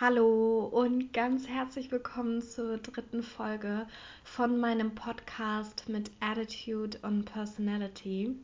[0.00, 3.88] Hallo und ganz herzlich willkommen zur dritten Folge
[4.22, 8.36] von meinem Podcast mit Attitude und Personality.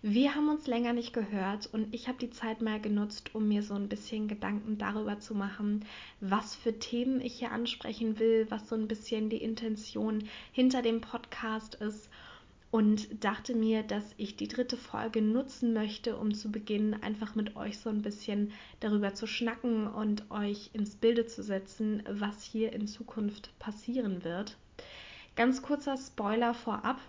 [0.00, 3.62] Wir haben uns länger nicht gehört und ich habe die Zeit mal genutzt, um mir
[3.62, 5.84] so ein bisschen Gedanken darüber zu machen,
[6.20, 11.02] was für Themen ich hier ansprechen will, was so ein bisschen die Intention hinter dem
[11.02, 12.08] Podcast ist
[12.70, 17.56] und dachte mir, dass ich die dritte Folge nutzen möchte, um zu Beginn einfach mit
[17.56, 22.72] euch so ein bisschen darüber zu schnacken und euch ins Bilde zu setzen, was hier
[22.72, 24.56] in Zukunft passieren wird.
[25.36, 27.00] Ganz kurzer Spoiler vorab.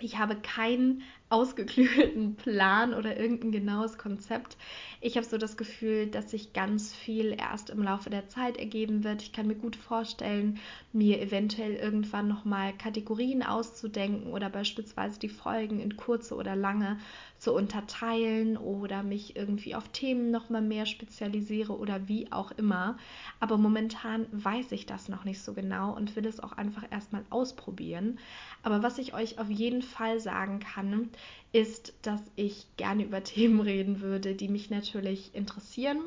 [0.00, 4.56] Ich habe keinen ausgeklügelten Plan oder irgendein genaues Konzept.
[5.00, 9.02] Ich habe so das Gefühl, dass sich ganz viel erst im Laufe der Zeit ergeben
[9.02, 9.22] wird.
[9.22, 10.58] Ich kann mir gut vorstellen,
[10.92, 16.98] mir eventuell irgendwann nochmal Kategorien auszudenken oder beispielsweise die Folgen in kurze oder lange
[17.38, 22.96] zu unterteilen oder mich irgendwie auf Themen nochmal mehr spezialisiere oder wie auch immer.
[23.40, 27.24] Aber momentan weiß ich das noch nicht so genau und will es auch einfach erstmal
[27.30, 28.18] ausprobieren.
[28.62, 31.10] Aber was ich euch auf jeden Fall sagen kann,
[31.52, 36.00] ist, dass ich gerne über Themen reden würde, die mich natürlich interessieren,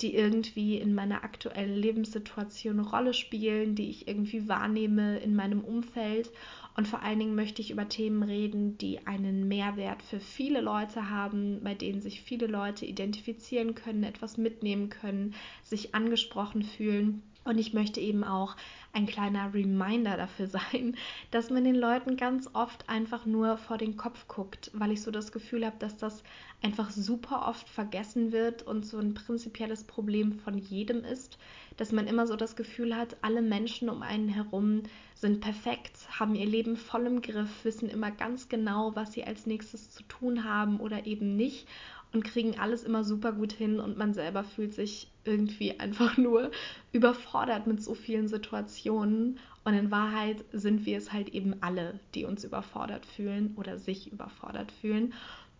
[0.00, 5.60] die irgendwie in meiner aktuellen Lebenssituation eine Rolle spielen, die ich irgendwie wahrnehme in meinem
[5.60, 6.30] Umfeld.
[6.76, 11.10] Und vor allen Dingen möchte ich über Themen reden, die einen Mehrwert für viele Leute
[11.10, 17.22] haben, bei denen sich viele Leute identifizieren können, etwas mitnehmen können, sich angesprochen fühlen.
[17.44, 18.56] Und ich möchte eben auch
[18.92, 20.96] ein kleiner Reminder dafür sein,
[21.30, 25.10] dass man den Leuten ganz oft einfach nur vor den Kopf guckt, weil ich so
[25.10, 26.22] das Gefühl habe, dass das
[26.62, 31.38] einfach super oft vergessen wird und so ein prinzipielles Problem von jedem ist,
[31.76, 34.82] dass man immer so das Gefühl hat, alle Menschen um einen herum
[35.14, 39.46] sind perfekt, haben ihr Leben voll im Griff, wissen immer ganz genau, was sie als
[39.46, 41.66] nächstes zu tun haben oder eben nicht
[42.12, 46.50] und kriegen alles immer super gut hin und man selber fühlt sich irgendwie einfach nur
[46.92, 49.38] überfordert mit so vielen Situationen.
[49.64, 54.10] Und in Wahrheit sind wir es halt eben alle, die uns überfordert fühlen oder sich
[54.10, 55.14] überfordert fühlen.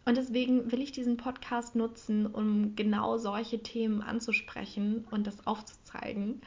[0.04, 6.42] Und deswegen will ich diesen Podcast nutzen, um genau solche Themen anzusprechen und das aufzuzeigen.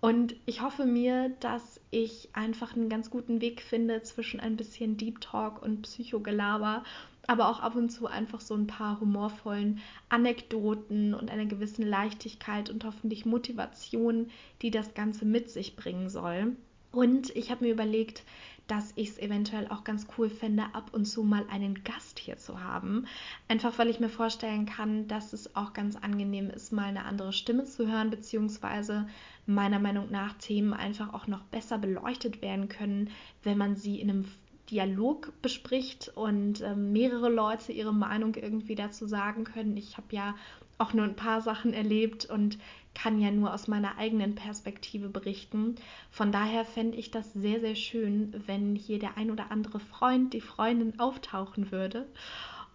[0.00, 4.96] Und ich hoffe mir, dass ich einfach einen ganz guten Weg finde zwischen ein bisschen
[4.96, 6.84] Deep Talk und Psychogelaber
[7.26, 12.70] aber auch ab und zu einfach so ein paar humorvollen Anekdoten und einer gewissen Leichtigkeit
[12.70, 14.28] und hoffentlich Motivation,
[14.62, 16.56] die das Ganze mit sich bringen soll.
[16.92, 18.24] Und ich habe mir überlegt,
[18.68, 22.36] dass ich es eventuell auch ganz cool fände, ab und zu mal einen Gast hier
[22.36, 23.06] zu haben.
[23.48, 27.32] Einfach weil ich mir vorstellen kann, dass es auch ganz angenehm ist, mal eine andere
[27.32, 29.06] Stimme zu hören, beziehungsweise
[29.46, 33.10] meiner Meinung nach Themen einfach auch noch besser beleuchtet werden können,
[33.44, 34.24] wenn man sie in einem
[34.70, 39.76] Dialog bespricht und ähm, mehrere Leute ihre Meinung irgendwie dazu sagen können.
[39.76, 40.34] Ich habe ja
[40.78, 42.58] auch nur ein paar Sachen erlebt und
[42.94, 45.76] kann ja nur aus meiner eigenen Perspektive berichten.
[46.10, 50.32] Von daher fände ich das sehr, sehr schön, wenn hier der ein oder andere Freund,
[50.32, 52.06] die Freundin auftauchen würde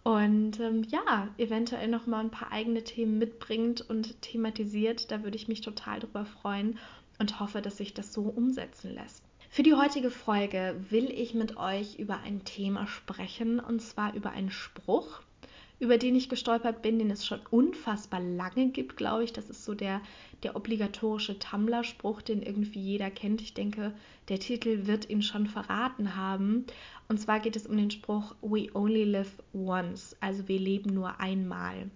[0.03, 5.11] und ähm, ja, eventuell noch mal ein paar eigene Themen mitbringt und thematisiert.
[5.11, 6.79] Da würde ich mich total drüber freuen
[7.19, 9.20] und hoffe, dass sich das so umsetzen lässt.
[9.53, 14.29] Für die heutige Folge will ich mit euch über ein Thema sprechen und zwar über
[14.29, 15.19] einen Spruch,
[15.77, 19.33] über den ich gestolpert bin, den es schon unfassbar lange gibt, glaube ich.
[19.33, 19.99] Das ist so der,
[20.43, 23.41] der obligatorische Tumblr-Spruch, den irgendwie jeder kennt.
[23.41, 23.93] Ich denke,
[24.29, 26.65] der Titel wird ihn schon verraten haben.
[27.09, 31.19] Und zwar geht es um den Spruch We only live once, also wir leben nur
[31.19, 31.91] einmal.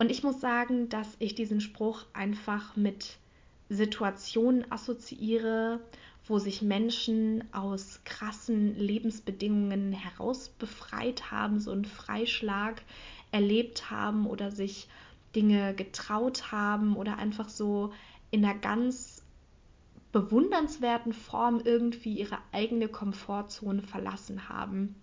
[0.00, 3.18] Und ich muss sagen, dass ich diesen Spruch einfach mit
[3.68, 5.80] Situationen assoziiere,
[6.26, 12.82] wo sich Menschen aus krassen Lebensbedingungen herausbefreit haben, so einen Freischlag
[13.32, 14.88] erlebt haben oder sich
[15.34, 17.92] Dinge getraut haben oder einfach so
[18.30, 19.22] in einer ganz
[20.12, 24.94] bewundernswerten Form irgendwie ihre eigene Komfortzone verlassen haben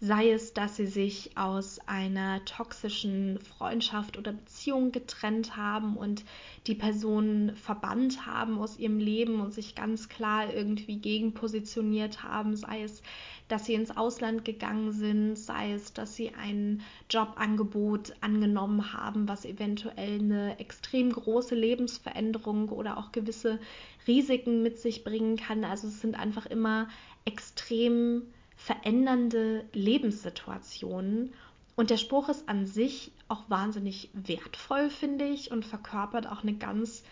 [0.00, 6.24] sei es, dass sie sich aus einer toxischen Freundschaft oder Beziehung getrennt haben und
[6.66, 12.82] die Person verbannt haben aus ihrem Leben und sich ganz klar irgendwie gegenpositioniert haben, sei
[12.82, 13.02] es,
[13.48, 19.44] dass sie ins Ausland gegangen sind, sei es, dass sie ein Jobangebot angenommen haben, was
[19.44, 23.58] eventuell eine extrem große Lebensveränderung oder auch gewisse
[24.06, 25.64] Risiken mit sich bringen kann.
[25.64, 26.88] Also es sind einfach immer
[27.24, 28.22] extrem
[28.64, 31.34] verändernde Lebenssituationen.
[31.76, 36.54] Und der Spruch ist an sich auch wahnsinnig wertvoll, finde ich, und verkörpert auch eine
[36.54, 37.02] ganz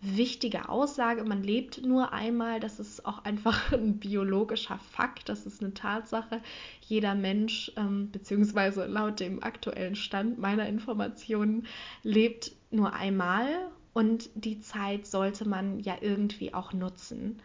[0.00, 1.22] wichtige Aussage.
[1.24, 6.40] Man lebt nur einmal, das ist auch einfach ein biologischer Fakt, das ist eine Tatsache.
[6.80, 11.66] Jeder Mensch, ähm, beziehungsweise laut dem aktuellen Stand meiner Informationen,
[12.02, 17.42] lebt nur einmal und die Zeit sollte man ja irgendwie auch nutzen.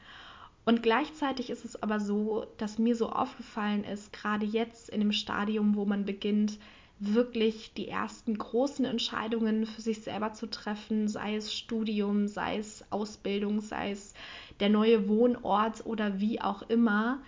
[0.68, 5.14] Und gleichzeitig ist es aber so, dass mir so aufgefallen ist, gerade jetzt in dem
[5.14, 6.60] Stadium, wo man beginnt,
[7.00, 12.84] wirklich die ersten großen Entscheidungen für sich selber zu treffen, sei es Studium, sei es
[12.90, 14.14] Ausbildung, sei es
[14.60, 17.20] der neue Wohnort oder wie auch immer,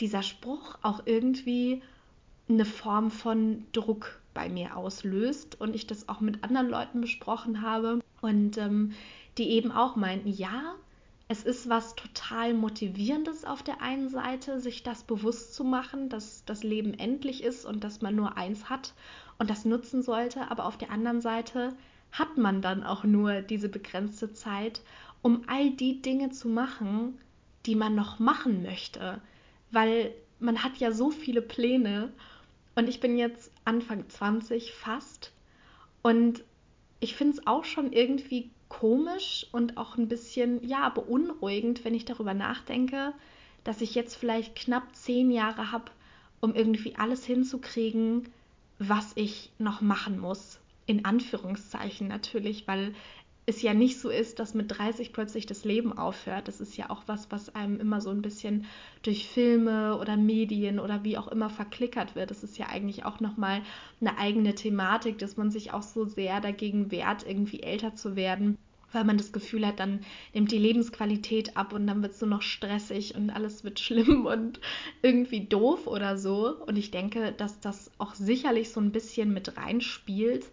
[0.00, 1.82] dieser Spruch auch irgendwie
[2.48, 7.62] eine Form von Druck bei mir auslöst und ich das auch mit anderen Leuten besprochen
[7.62, 8.90] habe und ähm,
[9.36, 10.74] die eben auch meinten, ja,
[11.28, 16.44] es ist was total Motivierendes auf der einen Seite, sich das bewusst zu machen, dass
[16.46, 18.94] das Leben endlich ist und dass man nur eins hat
[19.38, 20.50] und das nutzen sollte.
[20.50, 21.76] Aber auf der anderen Seite
[22.12, 24.80] hat man dann auch nur diese begrenzte Zeit,
[25.20, 27.18] um all die Dinge zu machen,
[27.66, 29.20] die man noch machen möchte.
[29.70, 32.10] Weil man hat ja so viele Pläne
[32.74, 35.32] und ich bin jetzt Anfang 20 fast
[36.00, 36.42] und
[37.00, 42.04] ich finde es auch schon irgendwie komisch und auch ein bisschen, ja, beunruhigend, wenn ich
[42.04, 43.12] darüber nachdenke,
[43.64, 45.90] dass ich jetzt vielleicht knapp zehn Jahre habe,
[46.40, 48.28] um irgendwie alles hinzukriegen,
[48.78, 50.60] was ich noch machen muss.
[50.86, 52.94] In Anführungszeichen natürlich, weil
[53.48, 56.48] es ja nicht so ist, dass mit 30 plötzlich das Leben aufhört.
[56.48, 58.66] Das ist ja auch was, was einem immer so ein bisschen
[59.02, 62.30] durch Filme oder Medien oder wie auch immer verklickert wird.
[62.30, 63.62] Das ist ja eigentlich auch nochmal
[64.02, 68.58] eine eigene Thematik, dass man sich auch so sehr dagegen wehrt, irgendwie älter zu werden
[68.90, 70.00] weil man das Gefühl hat, dann
[70.32, 74.24] nimmt die Lebensqualität ab und dann wird es nur noch stressig und alles wird schlimm
[74.24, 74.60] und
[75.02, 76.56] irgendwie doof oder so.
[76.64, 80.46] Und ich denke, dass das auch sicherlich so ein bisschen mit reinspielt.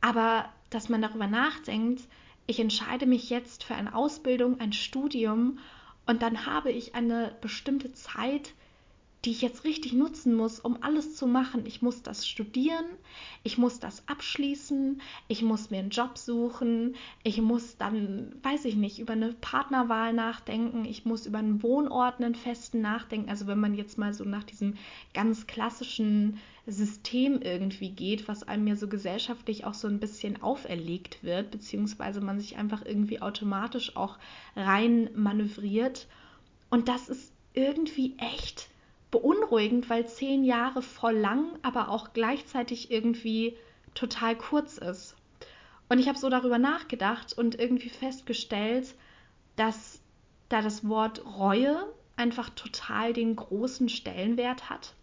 [0.00, 2.02] Aber dass man darüber nachdenkt,
[2.50, 5.60] ich entscheide mich jetzt für eine Ausbildung, ein Studium
[6.06, 8.54] und dann habe ich eine bestimmte Zeit,
[9.24, 11.66] die ich jetzt richtig nutzen muss, um alles zu machen.
[11.66, 12.86] Ich muss das studieren,
[13.42, 18.76] ich muss das abschließen, ich muss mir einen Job suchen, ich muss dann, weiß ich
[18.76, 23.28] nicht, über eine Partnerwahl nachdenken, ich muss über einen Wohnort, einen festen nachdenken.
[23.28, 24.76] Also wenn man jetzt mal so nach diesem
[25.12, 31.22] ganz klassischen System irgendwie geht, was einem ja so gesellschaftlich auch so ein bisschen auferlegt
[31.22, 34.18] wird, beziehungsweise man sich einfach irgendwie automatisch auch
[34.56, 36.06] rein manövriert.
[36.70, 38.68] Und das ist irgendwie echt
[39.10, 43.56] beunruhigend, weil zehn Jahre voll lang, aber auch gleichzeitig irgendwie
[43.94, 45.16] total kurz ist.
[45.88, 48.94] Und ich habe so darüber nachgedacht und irgendwie festgestellt,
[49.56, 50.00] dass
[50.48, 54.94] da das Wort Reue einfach total den großen Stellenwert hat,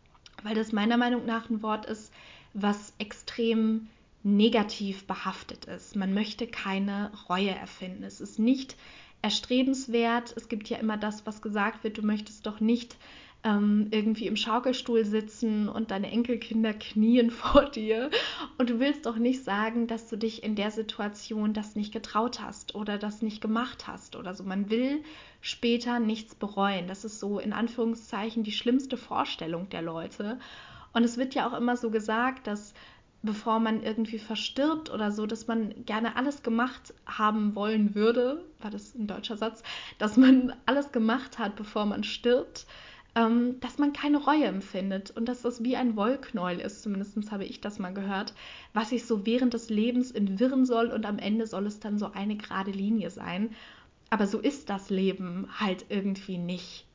[0.44, 2.14] weil das meiner Meinung nach ein Wort ist,
[2.54, 3.90] was extrem
[4.24, 5.96] negativ behaftet ist.
[5.96, 8.04] Man möchte keine Reue erfinden.
[8.04, 8.76] Es ist nicht
[9.22, 10.34] erstrebenswert.
[10.36, 12.98] Es gibt ja immer das, was gesagt wird, du möchtest doch nicht
[13.48, 18.12] ähm, irgendwie im Schaukelstuhl sitzen und deine Enkelkinder knien vor dir.
[18.58, 22.42] Und du willst doch nicht sagen, dass du dich in der Situation das nicht getraut
[22.42, 24.44] hast oder das nicht gemacht hast oder so.
[24.44, 25.02] Man will
[25.40, 26.88] später nichts bereuen.
[26.88, 30.40] Das ist so in Anführungszeichen die schlimmste Vorstellung der Leute.
[30.92, 32.74] Und es wird ja auch immer so gesagt, dass
[33.24, 38.72] bevor man irgendwie verstirbt oder so, dass man gerne alles gemacht haben wollen würde, war
[38.72, 39.64] das ein deutscher Satz,
[39.98, 42.68] dass man alles gemacht hat, bevor man stirbt
[43.18, 47.46] ähm, dass man keine Reue empfindet und dass das wie ein Wollknäuel ist, zumindest habe
[47.46, 48.36] ich das mal gehört,
[48.74, 52.12] was sich so während des Lebens entwirren soll und am Ende soll es dann so
[52.12, 53.50] eine gerade Linie sein.
[54.12, 56.86] Aber so ist das Leben halt irgendwie nicht.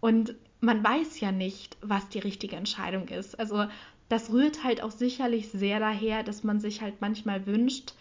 [0.00, 3.40] Und man weiß ja nicht, was die richtige Entscheidung ist.
[3.40, 3.64] Also
[4.10, 7.94] das rührt halt auch sicherlich sehr daher, dass man sich halt manchmal wünscht,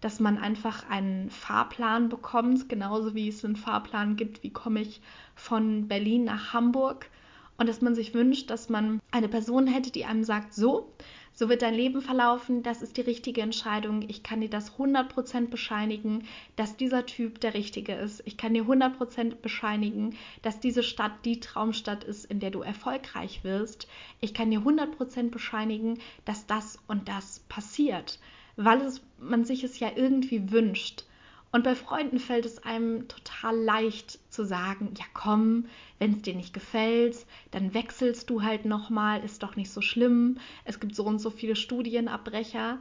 [0.00, 5.00] dass man einfach einen Fahrplan bekommt, genauso wie es einen Fahrplan gibt, wie komme ich
[5.34, 7.10] von Berlin nach Hamburg
[7.58, 10.90] und dass man sich wünscht, dass man eine Person hätte, die einem sagt, so,
[11.34, 14.02] so wird dein Leben verlaufen, das ist die richtige Entscheidung.
[14.08, 16.24] Ich kann dir das 100% bescheinigen,
[16.56, 18.22] dass dieser Typ der richtige ist.
[18.24, 23.44] Ich kann dir 100% bescheinigen, dass diese Stadt die Traumstadt ist, in der du erfolgreich
[23.44, 23.88] wirst.
[24.20, 28.18] Ich kann dir 100% bescheinigen, dass das und das passiert
[28.56, 31.04] weil es, man sich es ja irgendwie wünscht.
[31.52, 35.66] Und bei Freunden fällt es einem total leicht zu sagen, ja komm,
[35.98, 40.38] wenn es dir nicht gefällt, dann wechselst du halt nochmal, ist doch nicht so schlimm.
[40.64, 42.78] Es gibt so und so viele Studienabbrecher.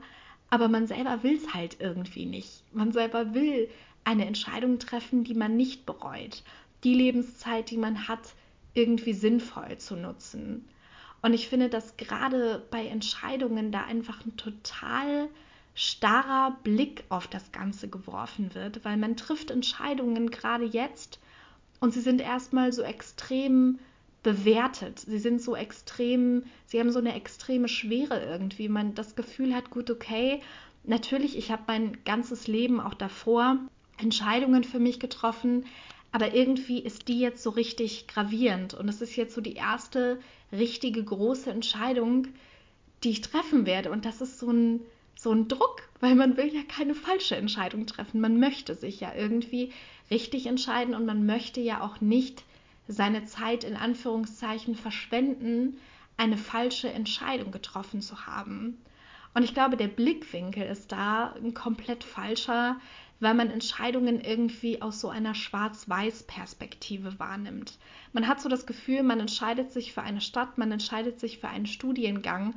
[0.52, 2.64] Aber man selber will es halt irgendwie nicht.
[2.72, 3.70] Man selber will
[4.04, 6.44] eine Entscheidung treffen, die man nicht bereut.
[6.84, 8.34] Die Lebenszeit, die man hat,
[8.74, 10.66] irgendwie sinnvoll zu nutzen.
[11.22, 15.28] Und ich finde, dass gerade bei Entscheidungen da einfach ein total
[15.80, 21.20] starrer Blick auf das Ganze geworfen wird, weil man trifft Entscheidungen gerade jetzt
[21.80, 23.80] und sie sind erstmal so extrem
[24.22, 25.00] bewertet.
[25.00, 28.68] Sie sind so extrem, sie haben so eine extreme Schwere irgendwie.
[28.68, 30.42] Man das Gefühl hat, gut, okay,
[30.84, 33.56] natürlich, ich habe mein ganzes Leben auch davor
[33.98, 35.66] Entscheidungen für mich getroffen,
[36.12, 40.20] aber irgendwie ist die jetzt so richtig gravierend und es ist jetzt so die erste
[40.52, 42.28] richtige große Entscheidung,
[43.06, 44.82] die ich treffen werde und das ist so ein
[45.22, 48.22] so ein Druck, weil man will ja keine falsche Entscheidung treffen.
[48.22, 49.74] Man möchte sich ja irgendwie
[50.10, 52.46] richtig entscheiden und man möchte ja auch nicht
[52.88, 55.78] seine Zeit in Anführungszeichen verschwenden,
[56.16, 58.78] eine falsche Entscheidung getroffen zu haben.
[59.34, 62.80] Und ich glaube, der Blickwinkel ist da ein komplett falscher,
[63.20, 67.78] weil man Entscheidungen irgendwie aus so einer Schwarz-Weiß-Perspektive wahrnimmt.
[68.14, 71.50] Man hat so das Gefühl, man entscheidet sich für eine Stadt, man entscheidet sich für
[71.50, 72.56] einen Studiengang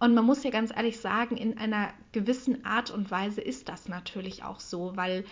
[0.00, 3.88] und man muss ja ganz ehrlich sagen, in einer gewissen Art und Weise ist das
[3.88, 5.24] natürlich auch so, weil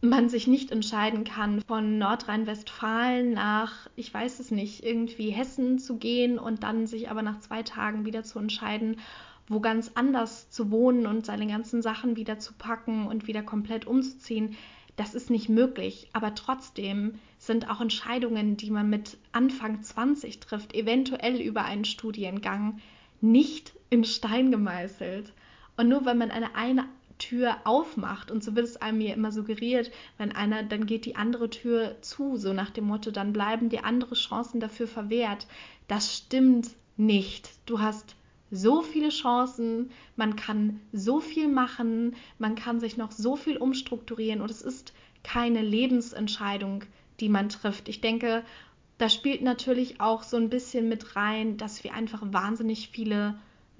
[0.00, 5.96] man sich nicht entscheiden kann, von Nordrhein-Westfalen nach, ich weiß es nicht, irgendwie Hessen zu
[5.96, 8.96] gehen und dann sich aber nach zwei Tagen wieder zu entscheiden,
[9.48, 13.86] wo ganz anders zu wohnen und seine ganzen Sachen wieder zu packen und wieder komplett
[13.86, 14.56] umzuziehen.
[14.96, 20.74] Das ist nicht möglich, aber trotzdem sind auch Entscheidungen, die man mit Anfang 20 trifft,
[20.74, 22.80] eventuell über einen Studiengang,
[23.20, 25.34] nicht in Stein gemeißelt.
[25.76, 26.86] Und nur wenn man eine, eine
[27.18, 31.14] Tür aufmacht und so wird es einem ja immer suggeriert, wenn einer, dann geht die
[31.14, 35.46] andere Tür zu, so nach dem Motto, dann bleiben dir andere Chancen dafür verwehrt.
[35.88, 37.50] Das stimmt nicht.
[37.66, 38.16] Du hast
[38.50, 44.40] so viele Chancen, man kann so viel machen, man kann sich noch so viel umstrukturieren
[44.40, 46.84] und es ist keine Lebensentscheidung,
[47.20, 47.90] die man trifft.
[47.90, 48.42] Ich denke,
[48.96, 53.34] da spielt natürlich auch so ein bisschen mit rein, dass wir einfach wahnsinnig viele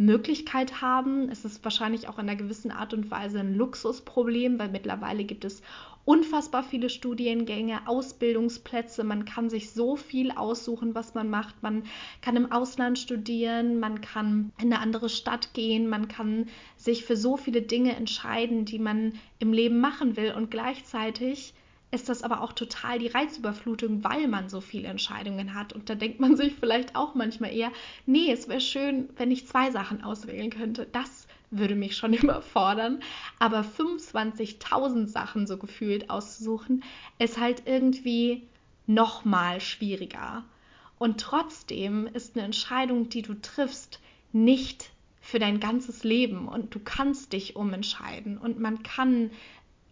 [0.05, 1.29] Möglichkeiten haben.
[1.31, 5.45] Es ist wahrscheinlich auch in einer gewissen Art und Weise ein Luxusproblem, weil mittlerweile gibt
[5.45, 5.63] es
[6.05, 9.05] unfassbar viele Studiengänge, Ausbildungsplätze.
[9.05, 11.63] Man kann sich so viel aussuchen, was man macht.
[11.63, 11.85] Man
[12.21, 17.17] kann im Ausland studieren, man kann in eine andere Stadt gehen, man kann sich für
[17.17, 20.33] so viele Dinge entscheiden, die man im Leben machen will.
[20.33, 21.55] Und gleichzeitig
[21.93, 25.73] ist das aber auch total die Reizüberflutung, weil man so viele Entscheidungen hat.
[25.73, 27.71] Und da denkt man sich vielleicht auch manchmal eher,
[28.07, 30.89] nee, es wäre schön, wenn ich zwei Sachen auswählen könnte.
[30.91, 33.01] Das würde mich schon immer fordern.
[33.39, 36.83] Aber 25.000 Sachen so gefühlt auszusuchen,
[37.19, 38.43] ist halt irgendwie
[38.87, 40.45] noch mal schwieriger.
[40.99, 44.01] Und trotzdem ist eine Entscheidung, die du triffst,
[44.33, 49.31] nicht für dein ganzes Leben und du kannst dich umentscheiden und man kann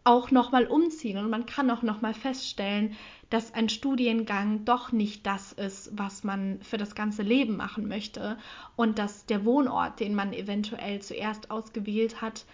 [0.05, 2.97] auch nochmal umziehen und man kann auch nochmal feststellen,
[3.29, 8.39] dass ein Studiengang doch nicht das ist, was man für das ganze Leben machen möchte
[8.77, 12.45] und dass der Wohnort, den man eventuell zuerst ausgewählt hat,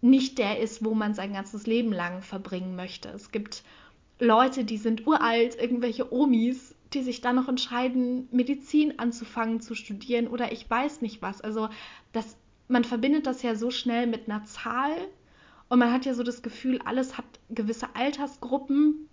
[0.00, 3.08] nicht der ist, wo man sein ganzes Leben lang verbringen möchte.
[3.10, 3.62] Es gibt
[4.18, 10.28] Leute, die sind uralt, irgendwelche Omis, die sich dann noch entscheiden, Medizin anzufangen zu studieren
[10.28, 11.40] oder ich weiß nicht was.
[11.40, 11.68] Also
[12.12, 12.36] das,
[12.68, 14.96] man verbindet das ja so schnell mit einer Zahl
[15.68, 19.08] und man hat ja so das Gefühl, alles hat gewisse Altersgruppen.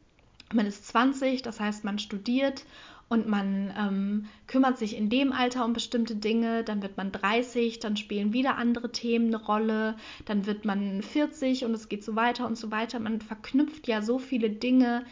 [0.54, 2.66] Man ist 20, das heißt, man studiert
[3.10, 6.64] und man ähm, kümmert sich in dem Alter um bestimmte Dinge.
[6.64, 9.96] Dann wird man 30, dann spielen wieder andere Themen eine Rolle.
[10.26, 13.00] Dann wird man 40 und es geht so weiter und so weiter.
[13.00, 15.06] Man verknüpft ja so viele Dinge,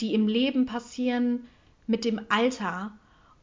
[0.00, 1.46] die im Leben passieren,
[1.86, 2.92] mit dem Alter.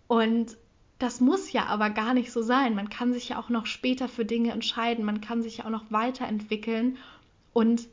[0.07, 0.57] Und
[1.00, 2.75] das muss ja aber gar nicht so sein.
[2.75, 5.05] Man kann sich ja auch noch später für Dinge entscheiden.
[5.05, 6.97] Man kann sich ja auch noch weiterentwickeln
[7.55, 7.88] und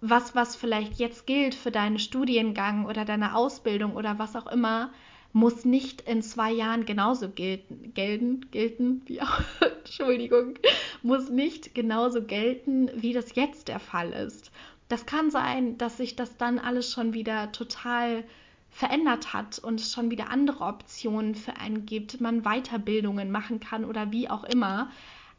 [0.00, 4.90] was, was vielleicht jetzt gilt für deinen Studiengang oder deine Ausbildung oder was auch immer,
[5.34, 10.54] muss nicht in zwei Jahren genauso gelten, gelten, gelten, wie auch, Entschuldigung,
[11.02, 14.50] muss nicht genauso gelten, wie das jetzt der Fall ist.
[14.88, 18.24] Das kann sein, dass sich das dann alles schon wieder total
[18.70, 23.84] verändert hat und es schon wieder andere Optionen für einen gibt, man Weiterbildungen machen kann
[23.84, 24.90] oder wie auch immer.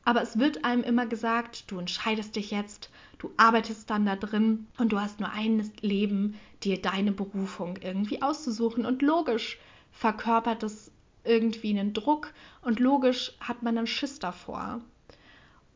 [0.05, 4.67] Aber es wird einem immer gesagt, du entscheidest dich jetzt, du arbeitest dann da drin
[4.77, 8.85] und du hast nur ein Leben, dir deine Berufung irgendwie auszusuchen.
[8.85, 9.59] Und logisch
[9.91, 10.91] verkörpert es
[11.23, 14.81] irgendwie einen Druck und logisch hat man einen Schiss davor.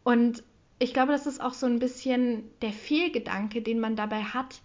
[0.04, 0.44] Und
[0.80, 4.62] ich glaube, das ist auch so ein bisschen der Fehlgedanke, den man dabei hat,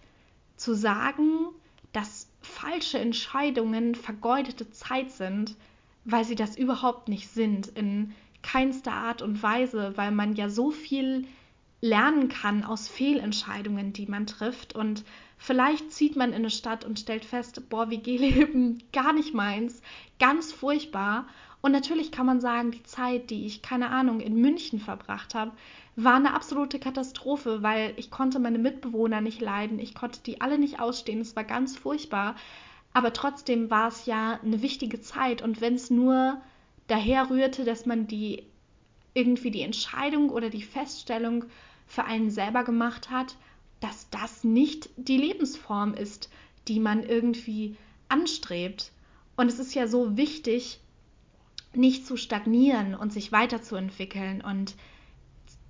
[0.57, 1.47] zu sagen,
[1.91, 5.55] dass falsche Entscheidungen vergeudete Zeit sind,
[6.05, 7.67] weil sie das überhaupt nicht sind.
[7.67, 11.25] In keinster Art und Weise, weil man ja so viel
[11.81, 14.73] lernen kann aus Fehlentscheidungen, die man trifft.
[14.73, 15.03] Und
[15.37, 19.81] vielleicht zieht man in eine Stadt und stellt fest, boah, WG-Leben gar nicht meins,
[20.19, 21.27] ganz furchtbar.
[21.61, 25.51] Und natürlich kann man sagen, die Zeit, die ich, keine Ahnung, in München verbracht habe,
[25.95, 30.57] war eine absolute Katastrophe, weil ich konnte meine Mitbewohner nicht leiden, ich konnte die alle
[30.57, 32.35] nicht ausstehen, es war ganz furchtbar.
[32.93, 36.41] Aber trotzdem war es ja eine wichtige Zeit und wenn es nur
[36.87, 38.43] daher rührte, dass man die
[39.13, 41.45] irgendwie die Entscheidung oder die Feststellung
[41.85, 43.35] für einen selber gemacht hat,
[43.79, 46.29] dass das nicht die Lebensform ist,
[46.67, 47.75] die man irgendwie
[48.07, 48.91] anstrebt.
[49.35, 50.79] Und es ist ja so wichtig,
[51.75, 54.41] nicht zu stagnieren und sich weiterzuentwickeln.
[54.41, 54.75] Und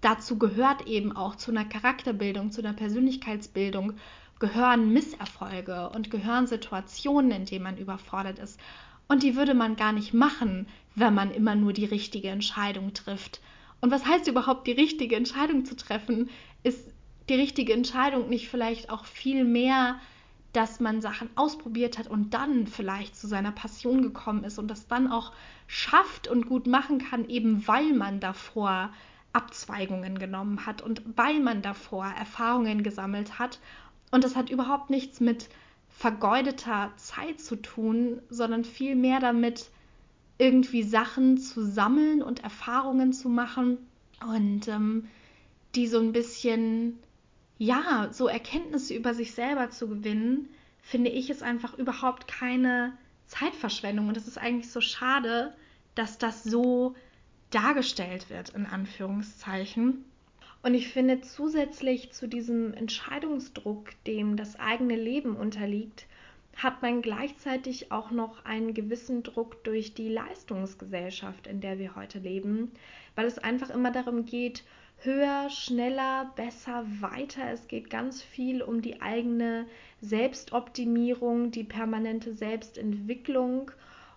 [0.02, 3.94] dazu gehört eben auch zu einer Charakterbildung, zu einer Persönlichkeitsbildung,
[4.40, 8.60] gehören Misserfolge und gehören Situationen, in denen man überfordert ist.
[9.08, 13.42] Und die würde man gar nicht machen, wenn man immer nur die richtige Entscheidung trifft.
[13.82, 16.30] Und was heißt überhaupt, die richtige Entscheidung zu treffen?
[16.64, 16.94] Ist
[17.30, 20.00] die richtige Entscheidung nicht vielleicht auch viel mehr
[20.54, 24.88] dass man Sachen ausprobiert hat und dann vielleicht zu seiner Passion gekommen ist und das
[24.88, 25.34] dann auch
[25.66, 28.92] schafft und gut machen kann, eben weil man davor
[29.34, 33.60] Abzweigungen genommen hat und weil man davor Erfahrungen gesammelt hat.
[34.12, 35.50] Und das hat überhaupt nichts mit
[35.94, 39.70] vergeudeter Zeit zu tun, sondern vielmehr damit,
[40.40, 43.78] irgendwie Sachen zu sammeln und Erfahrungen zu machen
[44.28, 45.08] und ähm,
[45.76, 47.00] die so ein bisschen
[47.58, 50.50] ja, so Erkenntnisse über sich selber zu gewinnen,
[50.82, 52.98] finde ich, ist einfach überhaupt keine
[53.28, 54.10] Zeitverschwendung.
[54.10, 55.54] Und es ist eigentlich so schade,
[55.96, 56.96] dass das so
[57.52, 60.04] dargestellt wird, in Anführungszeichen.
[60.64, 66.08] Und ich finde zusätzlich zu diesem Entscheidungsdruck, dem das eigene Leben unterliegt,
[66.56, 72.20] hat man gleichzeitig auch noch einen gewissen Druck durch die Leistungsgesellschaft, in der wir heute
[72.20, 72.72] leben,
[73.16, 74.64] weil es einfach immer darum geht,
[75.00, 77.52] höher, schneller, besser, weiter.
[77.52, 79.66] Es geht ganz viel um die eigene
[80.00, 83.72] Selbstoptimierung, die permanente Selbstentwicklung.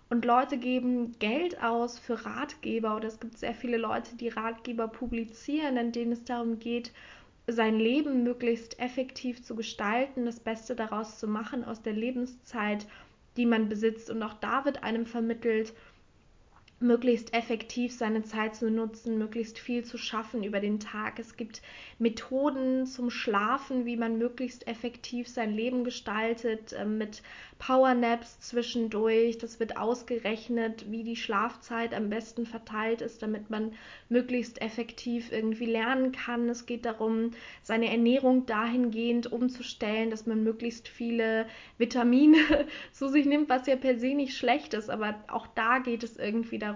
[0.09, 4.87] Und Leute geben Geld aus für Ratgeber oder es gibt sehr viele Leute, die Ratgeber
[4.87, 6.93] publizieren, in denen es darum geht,
[7.47, 12.85] sein Leben möglichst effektiv zu gestalten, das Beste daraus zu machen aus der Lebenszeit,
[13.35, 14.09] die man besitzt.
[14.09, 15.73] Und auch da wird einem vermittelt,
[16.79, 21.17] möglichst effektiv seine Zeit zu nutzen, möglichst viel zu schaffen über den Tag.
[21.17, 21.61] Es gibt
[21.97, 27.23] Methoden zum Schlafen, wie man möglichst effektiv sein Leben gestaltet, äh, mit
[27.57, 29.39] Powernaps zwischendurch.
[29.39, 33.71] Das wird ausgerechnet, wie die Schlafzeit am besten verteilt ist, damit man
[34.09, 36.47] möglichst effektiv irgendwie lernen kann.
[36.47, 37.31] Es geht darum,
[37.63, 41.47] seine Ernährung dahingehend umzustellen, dass man möglichst viele
[41.79, 42.37] Vitamine
[42.91, 46.17] zu sich nimmt, was ja per se nicht schlecht ist, aber auch da geht es
[46.17, 46.66] irgendwie darum,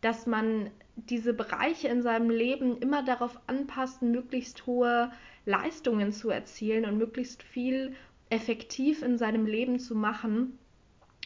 [0.00, 5.10] dass man diese Bereiche in seinem Leben immer darauf anpasst, möglichst hohe
[5.44, 7.94] Leistungen zu erzielen und möglichst viel
[8.30, 10.58] effektiv in seinem Leben zu machen.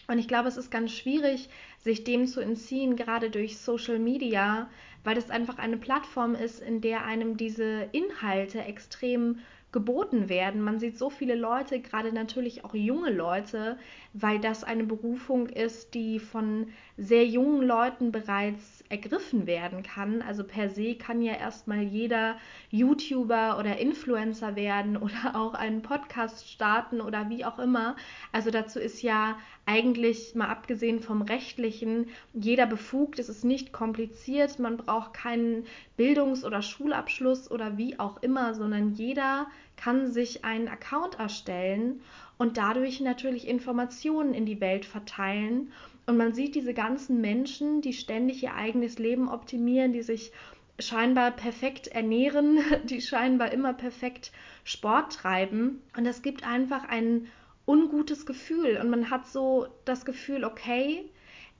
[0.09, 1.49] Und ich glaube, es ist ganz schwierig,
[1.79, 4.69] sich dem zu entziehen, gerade durch Social Media,
[5.05, 9.39] weil das einfach eine Plattform ist, in der einem diese Inhalte extrem
[9.73, 10.61] geboten werden.
[10.61, 13.79] Man sieht so viele Leute, gerade natürlich auch junge Leute,
[14.13, 20.21] weil das eine Berufung ist, die von sehr jungen Leuten bereits ergriffen werden kann.
[20.21, 22.37] Also per se kann ja erstmal jeder
[22.71, 27.97] YouTuber oder Influencer werden oder auch einen Podcast starten oder wie auch immer.
[28.33, 33.19] Also dazu ist ja eigentlich mal abgesehen vom rechtlichen jeder befugt.
[33.21, 35.65] Es ist nicht kompliziert, man braucht keinen
[35.97, 42.01] Bildungs- oder Schulabschluss oder wie auch immer, sondern jeder kann sich einen Account erstellen
[42.39, 45.73] und dadurch natürlich Informationen in die Welt verteilen.
[46.11, 50.33] Und man sieht diese ganzen Menschen, die ständig ihr eigenes Leben optimieren, die sich
[50.81, 54.33] scheinbar perfekt ernähren, die scheinbar immer perfekt
[54.65, 55.81] Sport treiben.
[55.97, 57.29] Und das gibt einfach ein
[57.65, 58.77] ungutes Gefühl.
[58.83, 61.05] Und man hat so das Gefühl, okay,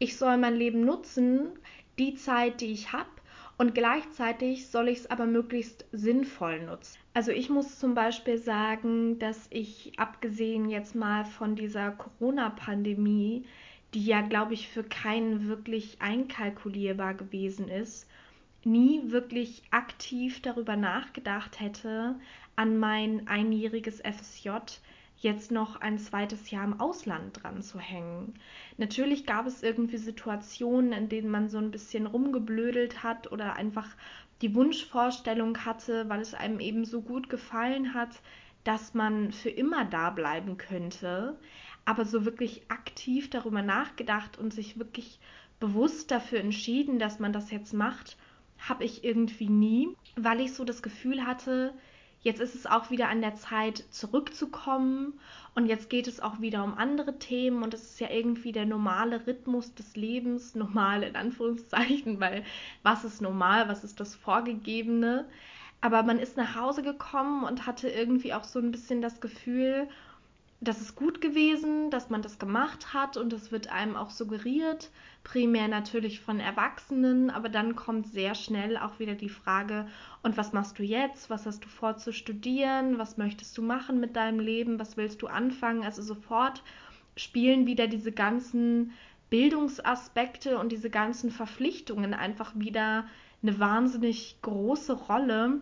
[0.01, 1.51] ich soll mein Leben nutzen,
[2.01, 3.07] die Zeit, die ich habe,
[3.57, 6.99] und gleichzeitig soll ich es aber möglichst sinnvoll nutzen.
[7.13, 13.45] Also ich muss zum Beispiel sagen, dass ich abgesehen jetzt mal von dieser Corona-Pandemie,
[13.95, 18.07] die ja, glaube ich, für keinen wirklich einkalkulierbar gewesen ist,
[18.65, 22.17] nie wirklich aktiv darüber nachgedacht hätte,
[22.57, 24.51] an mein einjähriges FSJ
[25.17, 28.35] jetzt noch ein zweites Jahr im Ausland dran zu hängen.
[28.79, 33.89] Natürlich gab es irgendwie Situationen, in denen man so ein bisschen rumgeblödelt hat oder einfach
[34.41, 38.21] die Wunschvorstellung hatte, weil es einem eben so gut gefallen hat,
[38.65, 41.39] dass man für immer da bleiben könnte.
[41.85, 45.19] Aber so wirklich aktiv darüber nachgedacht und sich wirklich
[45.59, 48.17] bewusst dafür entschieden, dass man das jetzt macht,
[48.59, 51.75] habe ich irgendwie nie, weil ich so das Gefühl hatte,
[52.23, 55.19] Jetzt ist es auch wieder an der Zeit, zurückzukommen.
[55.55, 57.63] Und jetzt geht es auch wieder um andere Themen.
[57.63, 60.55] Und es ist ja irgendwie der normale Rhythmus des Lebens.
[60.61, 62.45] Normal in Anführungszeichen, weil
[62.83, 63.69] was ist normal?
[63.69, 65.27] Was ist das Vorgegebene?
[65.81, 69.89] Aber man ist nach Hause gekommen und hatte irgendwie auch so ein bisschen das Gefühl,
[70.63, 74.91] das ist gut gewesen, dass man das gemacht hat und es wird einem auch suggeriert,
[75.25, 79.89] primär natürlich von Erwachsenen, aber dann kommt sehr schnell auch wieder die Frage,
[80.23, 81.31] und was machst du jetzt?
[81.31, 82.99] Was hast du vor zu studieren?
[82.99, 84.79] Was möchtest du machen mit deinem Leben?
[84.79, 85.83] Was willst du anfangen?
[85.83, 86.63] Also sofort
[87.17, 88.93] spielen wieder diese ganzen
[89.31, 93.07] Bildungsaspekte und diese ganzen Verpflichtungen einfach wieder
[93.43, 95.61] eine wahnsinnig große Rolle.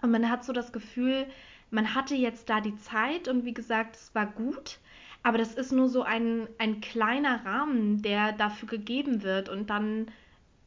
[0.00, 1.26] Und man hat so das Gefühl,
[1.70, 4.78] man hatte jetzt da die Zeit und wie gesagt, es war gut,
[5.22, 10.06] aber das ist nur so ein, ein kleiner Rahmen, der dafür gegeben wird und dann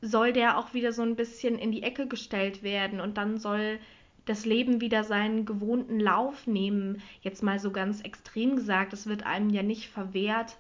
[0.02, 3.80] soll der auch wieder so ein bisschen in die Ecke gestellt werden und dann soll
[4.26, 7.02] das Leben wieder seinen gewohnten Lauf nehmen.
[7.22, 10.58] Jetzt mal so ganz extrem gesagt, es wird einem ja nicht verwehrt,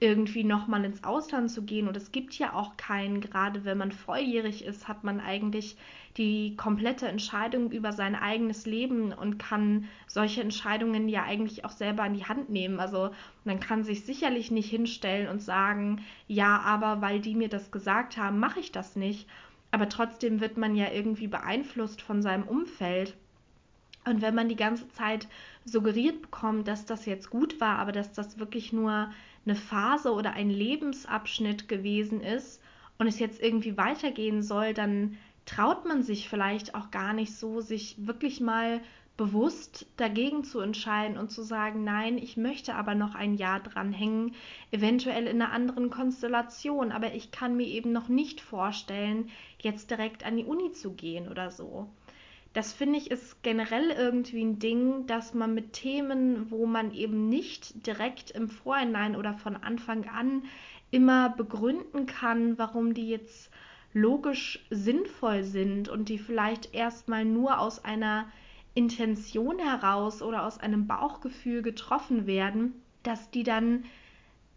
[0.00, 1.88] irgendwie nochmal ins Ausland zu gehen.
[1.88, 5.76] Und es gibt ja auch keinen, gerade wenn man volljährig ist, hat man eigentlich
[6.16, 12.06] die komplette Entscheidung über sein eigenes Leben und kann solche Entscheidungen ja eigentlich auch selber
[12.06, 12.78] in die Hand nehmen.
[12.78, 13.10] Also
[13.44, 18.16] man kann sich sicherlich nicht hinstellen und sagen, ja, aber weil die mir das gesagt
[18.16, 19.28] haben, mache ich das nicht.
[19.70, 23.14] Aber trotzdem wird man ja irgendwie beeinflusst von seinem Umfeld.
[24.04, 25.28] Und wenn man die ganze Zeit
[25.64, 29.10] suggeriert bekommt, dass das jetzt gut war, aber dass das wirklich nur
[29.48, 32.62] eine Phase oder ein Lebensabschnitt gewesen ist
[32.98, 37.60] und es jetzt irgendwie weitergehen soll, dann traut man sich vielleicht auch gar nicht so,
[37.60, 38.80] sich wirklich mal
[39.16, 44.34] bewusst dagegen zu entscheiden und zu sagen, nein, ich möchte aber noch ein Jahr dranhängen,
[44.70, 49.30] eventuell in einer anderen Konstellation, aber ich kann mir eben noch nicht vorstellen,
[49.60, 51.88] jetzt direkt an die Uni zu gehen oder so
[52.58, 57.28] das finde ich ist generell irgendwie ein Ding, dass man mit Themen, wo man eben
[57.28, 60.42] nicht direkt im Vorhinein oder von Anfang an
[60.90, 63.52] immer begründen kann, warum die jetzt
[63.92, 68.26] logisch sinnvoll sind und die vielleicht erstmal nur aus einer
[68.74, 73.84] Intention heraus oder aus einem Bauchgefühl getroffen werden, dass die dann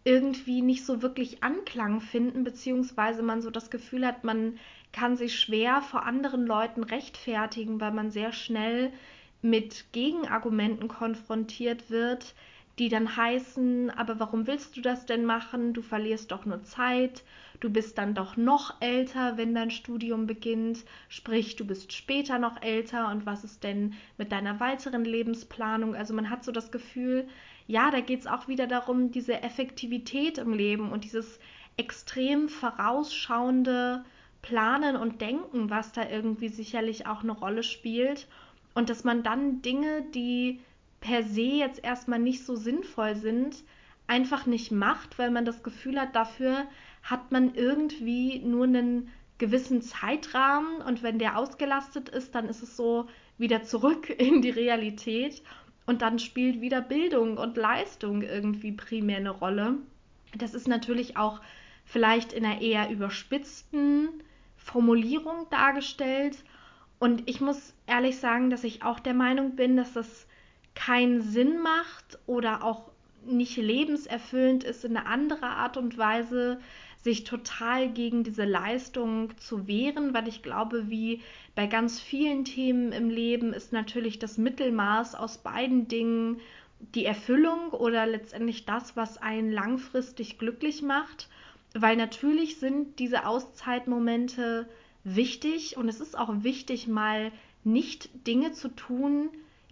[0.05, 4.57] irgendwie nicht so wirklich Anklang finden, beziehungsweise man so das Gefühl hat, man
[4.93, 8.91] kann sich schwer vor anderen Leuten rechtfertigen, weil man sehr schnell
[9.41, 12.35] mit Gegenargumenten konfrontiert wird,
[12.79, 15.73] die dann heißen, aber warum willst du das denn machen?
[15.73, 17.23] Du verlierst doch nur Zeit,
[17.59, 22.61] du bist dann doch noch älter, wenn dein Studium beginnt, sprich, du bist später noch
[22.61, 25.95] älter und was ist denn mit deiner weiteren Lebensplanung?
[25.95, 27.27] Also man hat so das Gefühl,
[27.67, 31.39] ja, da geht es auch wieder darum, diese Effektivität im Leben und dieses
[31.77, 34.03] extrem vorausschauende
[34.41, 38.27] Planen und Denken, was da irgendwie sicherlich auch eine Rolle spielt.
[38.73, 40.61] Und dass man dann Dinge, die
[40.99, 43.63] per se jetzt erstmal nicht so sinnvoll sind,
[44.07, 46.65] einfach nicht macht, weil man das Gefühl hat, dafür
[47.03, 52.77] hat man irgendwie nur einen gewissen Zeitrahmen und wenn der ausgelastet ist, dann ist es
[52.77, 55.41] so wieder zurück in die Realität
[55.85, 59.77] und dann spielt wieder Bildung und Leistung irgendwie primär eine Rolle.
[60.37, 61.41] Das ist natürlich auch
[61.85, 64.09] vielleicht in einer eher überspitzten
[64.63, 66.43] Formulierung dargestellt.
[66.99, 70.27] Und ich muss ehrlich sagen, dass ich auch der Meinung bin, dass das
[70.75, 72.91] keinen Sinn macht oder auch
[73.25, 76.59] nicht lebenserfüllend ist, in eine andere Art und Weise
[77.03, 81.21] sich total gegen diese Leistung zu wehren, weil ich glaube, wie
[81.55, 86.39] bei ganz vielen Themen im Leben ist natürlich das Mittelmaß aus beiden Dingen
[86.95, 91.27] die Erfüllung oder letztendlich das, was einen langfristig glücklich macht
[91.73, 94.67] weil natürlich sind diese Auszeitmomente
[95.03, 97.31] wichtig und es ist auch wichtig, mal
[97.63, 99.29] nicht Dinge zu tun,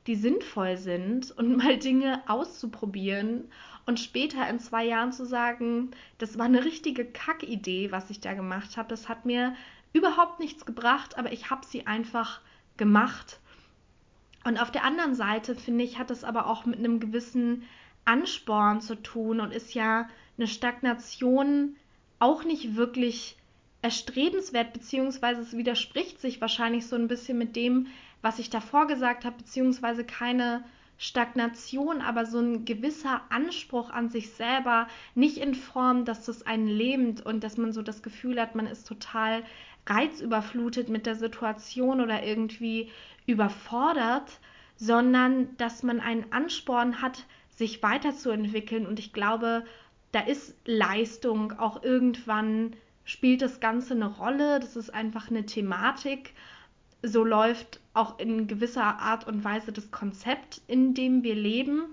[0.08, 3.50] die sinnvoll sind und mal Dinge auszuprobieren
[3.86, 8.34] und später in zwei Jahren zu sagen, das war eine richtige Kackidee, was ich da
[8.34, 8.90] gemacht habe.
[8.90, 9.56] Das hat mir
[9.94, 12.42] überhaupt nichts gebracht, aber ich habe sie einfach
[12.78, 13.40] gemacht.
[14.44, 17.64] Und auf der anderen Seite, finde ich, hat es aber auch mit einem gewissen
[18.06, 20.08] Ansporn zu tun und ist ja
[20.38, 21.76] eine Stagnation
[22.20, 23.38] auch nicht wirklich
[23.82, 27.88] erstrebenswert, beziehungsweise es widerspricht sich wahrscheinlich so ein bisschen mit dem,
[28.22, 30.64] was ich davor gesagt habe, beziehungsweise keine
[30.98, 36.68] Stagnation, aber so ein gewisser Anspruch an sich selber, nicht in Form, dass das einen
[36.68, 39.44] lähmt und dass man so das Gefühl hat, man ist total
[39.88, 42.92] reizüberflutet mit der Situation oder irgendwie
[43.26, 44.40] überfordert,
[44.76, 48.86] sondern dass man einen Ansporn hat, sich weiterzuentwickeln.
[48.86, 49.66] Und ich glaube,
[50.12, 54.60] da ist Leistung auch irgendwann spielt das Ganze eine Rolle.
[54.60, 56.34] Das ist einfach eine Thematik.
[57.02, 61.86] So läuft auch in gewisser Art und Weise das Konzept, in dem wir leben.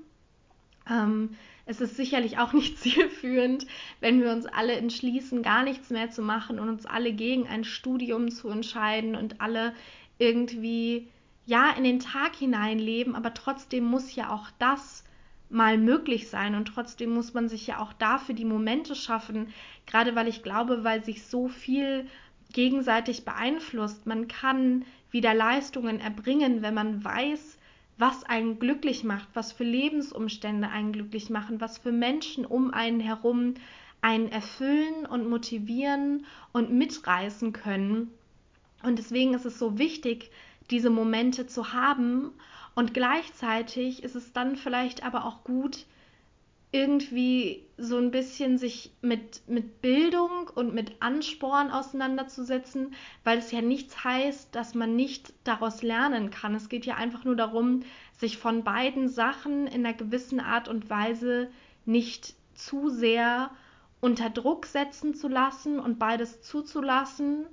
[0.88, 3.66] Ähm, es ist sicherlich auch nicht zielführend,
[4.00, 7.64] wenn wir uns alle entschließen, gar nichts mehr zu machen und uns alle gegen ein
[7.64, 9.74] Studium zu entscheiden und alle
[10.18, 11.08] irgendwie
[11.46, 15.04] ja in den Tag hineinleben, aber trotzdem muss ja auch das
[15.48, 19.48] mal möglich sein und trotzdem muss man sich ja auch dafür die Momente schaffen,
[19.86, 22.06] gerade weil ich glaube, weil sich so viel
[22.52, 24.06] gegenseitig beeinflusst.
[24.06, 27.58] Man kann wieder Leistungen erbringen, wenn man weiß,
[27.98, 33.00] was einen glücklich macht, was für Lebensumstände einen glücklich machen, was für Menschen um einen
[33.00, 33.54] herum
[34.02, 38.12] einen erfüllen und motivieren und mitreißen können.
[38.82, 40.30] Und deswegen ist es so wichtig,
[40.70, 42.30] diese Momente zu haben.
[42.76, 45.86] Und gleichzeitig ist es dann vielleicht aber auch gut,
[46.72, 53.62] irgendwie so ein bisschen sich mit, mit Bildung und mit Ansporn auseinanderzusetzen, weil es ja
[53.62, 56.54] nichts heißt, dass man nicht daraus lernen kann.
[56.54, 60.90] Es geht ja einfach nur darum, sich von beiden Sachen in einer gewissen Art und
[60.90, 61.48] Weise
[61.86, 63.50] nicht zu sehr
[64.00, 67.46] unter Druck setzen zu lassen und beides zuzulassen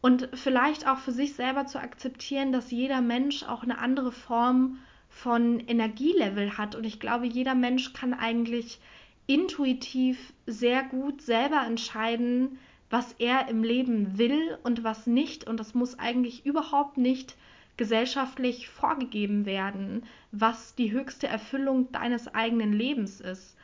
[0.00, 4.78] und vielleicht auch für sich selber zu akzeptieren, dass jeder Mensch auch eine andere Form
[5.08, 6.74] von Energielevel hat.
[6.74, 8.78] Und ich glaube, jeder Mensch kann eigentlich
[9.26, 12.58] intuitiv sehr gut selber entscheiden,
[12.90, 15.46] was er im Leben will und was nicht.
[15.46, 17.36] Und das muss eigentlich überhaupt nicht
[17.76, 23.56] gesellschaftlich vorgegeben werden, was die höchste Erfüllung deines eigenen Lebens ist.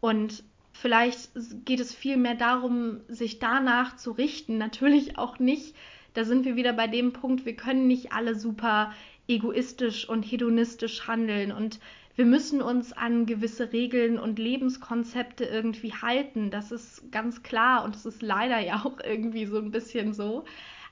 [0.00, 1.30] Und vielleicht
[1.64, 4.58] geht es vielmehr darum, sich danach zu richten.
[4.58, 5.74] Natürlich auch nicht.
[6.12, 8.92] Da sind wir wieder bei dem Punkt, wir können nicht alle super
[9.26, 11.80] egoistisch und hedonistisch handeln und
[12.16, 16.50] wir müssen uns an gewisse Regeln und Lebenskonzepte irgendwie halten.
[16.50, 20.44] Das ist ganz klar und es ist leider ja auch irgendwie so ein bisschen so.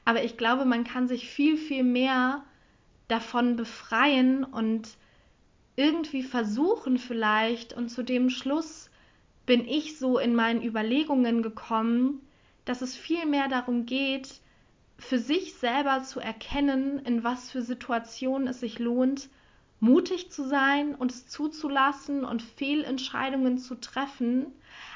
[0.04, 2.42] Aber ich glaube, man kann sich viel, viel mehr
[3.06, 4.96] davon befreien und
[5.76, 8.90] irgendwie versuchen vielleicht und zu dem Schluss
[9.46, 12.20] bin ich so in meinen Überlegungen gekommen,
[12.64, 14.40] dass es viel mehr darum geht,
[14.98, 19.28] für sich selber zu erkennen, in was für Situationen es sich lohnt,
[19.80, 24.46] mutig zu sein und es zuzulassen und Fehlentscheidungen zu treffen,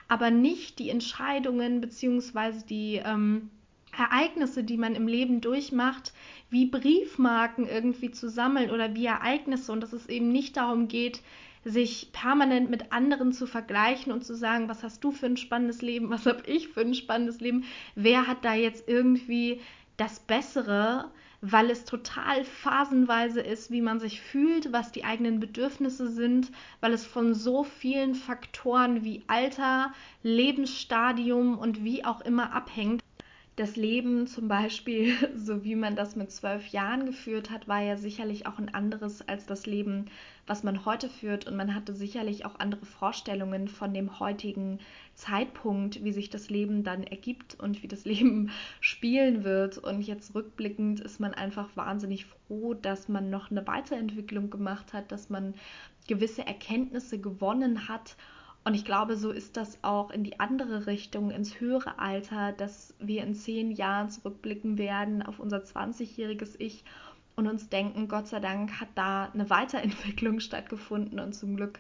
[0.07, 2.63] aber nicht die Entscheidungen bzw.
[2.69, 3.51] die ähm,
[3.99, 6.13] Ereignisse, die man im Leben durchmacht,
[6.51, 11.21] wie Briefmarken irgendwie zu sammeln oder wie Ereignisse und dass es eben nicht darum geht,
[11.67, 15.83] sich permanent mit anderen zu vergleichen und zu sagen, was hast du für ein spannendes
[15.83, 17.65] Leben, was habe ich für ein spannendes Leben,
[17.97, 19.61] wer hat da jetzt irgendwie
[19.97, 26.09] das Bessere, weil es total phasenweise ist, wie man sich fühlt, was die eigenen Bedürfnisse
[26.09, 33.03] sind, weil es von so vielen Faktoren wie Alter, Lebensstadium und wie auch immer abhängt.
[33.57, 37.97] Das Leben zum Beispiel, so wie man das mit zwölf Jahren geführt hat, war ja
[37.97, 40.11] sicherlich auch ein anderes als das Leben,
[40.47, 41.47] was man heute führt.
[41.47, 44.79] Und man hatte sicherlich auch andere Vorstellungen von dem heutigen
[45.15, 49.79] Zeitpunkt, wie sich das Leben dann ergibt und wie das Leben spielen wird.
[49.79, 55.11] Und jetzt rückblickend ist man einfach wahnsinnig froh, dass man noch eine Weiterentwicklung gemacht hat,
[55.11, 55.55] dass man
[56.07, 58.17] gewisse Erkenntnisse gewonnen hat
[58.67, 62.95] und ich glaube, so ist das auch in die andere Richtung, ins höhere Alter, dass
[62.99, 66.83] wir in zehn Jahren zurückblicken werden auf unser 20-jähriges Ich
[67.37, 71.79] und uns denken, Gott sei Dank hat da eine Weiterentwicklung stattgefunden und zum Glück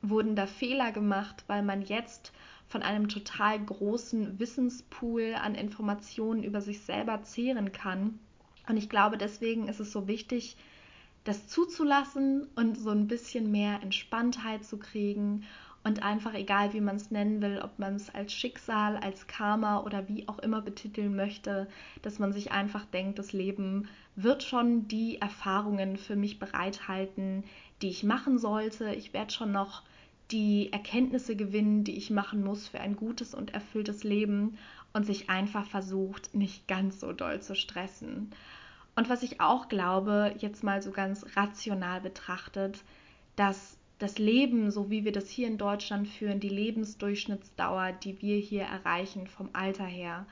[0.00, 2.32] wurden da Fehler gemacht, weil man jetzt
[2.68, 8.20] von einem total großen Wissenspool an Informationen über sich selber zehren kann.
[8.68, 10.56] Und ich glaube, deswegen ist es so wichtig,
[11.24, 15.44] das zuzulassen und so ein bisschen mehr Entspanntheit zu kriegen
[15.84, 19.80] und einfach egal, wie man es nennen will, ob man es als Schicksal, als Karma
[19.82, 21.68] oder wie auch immer betiteln möchte,
[22.02, 27.44] dass man sich einfach denkt, das Leben wird schon die Erfahrungen für mich bereithalten,
[27.80, 28.92] die ich machen sollte.
[28.94, 29.82] Ich werde schon noch
[30.30, 34.58] die Erkenntnisse gewinnen, die ich machen muss für ein gutes und erfülltes Leben
[34.92, 38.30] und sich einfach versucht, nicht ganz so doll zu stressen.
[38.96, 42.82] Und was ich auch glaube, jetzt mal so ganz rational betrachtet,
[43.36, 48.36] dass das Leben, so wie wir das hier in Deutschland führen, die Lebensdurchschnittsdauer, die wir
[48.36, 50.26] hier erreichen vom Alter her,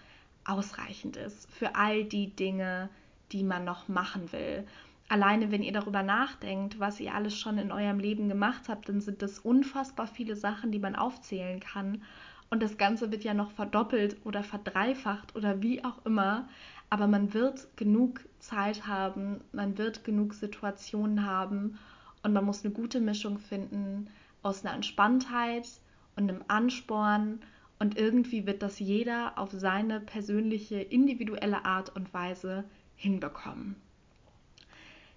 [0.45, 2.89] ausreichend ist für all die Dinge,
[3.33, 4.65] die man noch machen will.
[5.09, 9.01] Alleine wenn ihr darüber nachdenkt, was ihr alles schon in eurem Leben gemacht habt, dann
[9.01, 12.03] sind das unfassbar viele Sachen, die man aufzählen kann.
[12.51, 16.49] Und das Ganze wird ja noch verdoppelt oder verdreifacht oder wie auch immer.
[16.91, 21.79] Aber man wird genug Zeit haben, man wird genug Situationen haben
[22.23, 24.09] und man muss eine gute Mischung finden
[24.43, 25.69] aus einer Entspanntheit
[26.17, 27.41] und einem Ansporn.
[27.79, 32.65] Und irgendwie wird das jeder auf seine persönliche, individuelle Art und Weise
[32.97, 33.77] hinbekommen.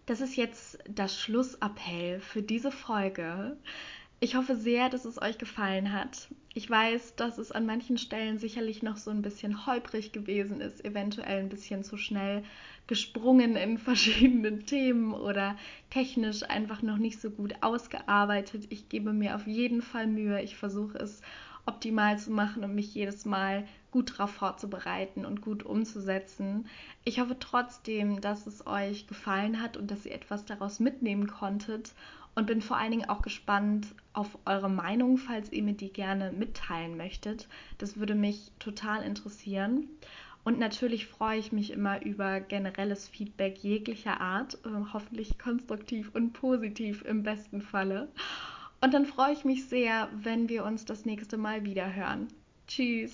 [0.06, 3.56] Das ist jetzt das Schlussappell für diese Folge.
[4.20, 6.28] Ich hoffe sehr, dass es euch gefallen hat.
[6.54, 10.84] Ich weiß, dass es an manchen Stellen sicherlich noch so ein bisschen holprig gewesen ist,
[10.84, 12.44] eventuell ein bisschen zu schnell
[12.90, 15.56] gesprungen in verschiedenen Themen oder
[15.92, 18.66] technisch einfach noch nicht so gut ausgearbeitet.
[18.72, 20.42] Ich gebe mir auf jeden Fall Mühe.
[20.42, 21.22] Ich versuche es
[21.68, 26.66] optimal zu machen und mich jedes Mal gut darauf vorzubereiten und gut umzusetzen.
[27.06, 31.94] Ich hoffe trotzdem, dass es euch gefallen hat und dass ihr etwas daraus mitnehmen konntet
[32.34, 36.32] und bin vor allen Dingen auch gespannt auf eure Meinung, falls ihr mir die gerne
[36.32, 37.48] mitteilen möchtet.
[37.78, 39.88] Das würde mich total interessieren.
[40.50, 46.34] Und natürlich freue ich mich immer über generelles Feedback jeglicher Art, äh, hoffentlich konstruktiv und
[46.34, 48.08] positiv im besten Falle.
[48.82, 52.30] Und dann freue ich mich sehr, wenn wir uns das nächste Mal wieder hören.
[52.68, 53.08] Tschüss.